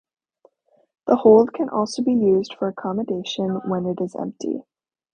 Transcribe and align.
The 1.05 1.15
hold 1.17 1.53
can 1.53 1.69
also 1.69 2.01
be 2.01 2.11
used 2.15 2.55
for 2.57 2.67
accommodation 2.67 3.61
when 3.69 3.85
it 3.85 4.01
is 4.01 4.15
empty. 4.15 4.63